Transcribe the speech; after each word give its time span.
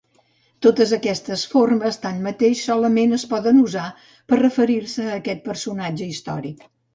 Totes 0.65 0.93
aquestes 0.95 1.43
formes, 1.51 1.99
tanmateix, 2.05 2.63
solament 2.69 3.13
es 3.19 3.27
poden 3.35 3.61
usar 3.65 3.85
per 4.33 4.39
a 4.39 4.41
referir-se 4.41 5.07
a 5.11 5.13
aquest 5.21 5.45
personatge 5.51 6.11
històric. 6.15 6.67